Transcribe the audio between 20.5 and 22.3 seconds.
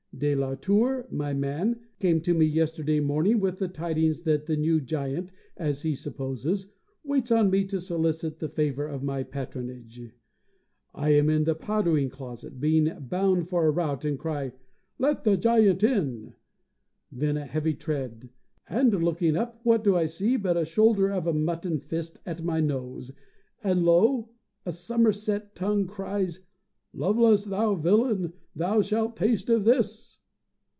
a shoulder of mutton fist